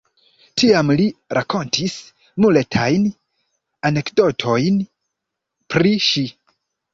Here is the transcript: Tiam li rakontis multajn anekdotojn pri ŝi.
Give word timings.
Tiam 0.59 0.87
li 0.99 1.03
rakontis 1.37 1.97
multajn 2.45 3.05
anekdotojn 3.91 4.81
pri 5.75 5.95
ŝi. 6.09 6.27